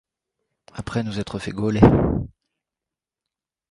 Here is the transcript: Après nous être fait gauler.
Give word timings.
Après 0.73 1.03
nous 1.03 1.19
être 1.19 1.37
fait 1.37 1.51
gauler. 1.51 1.81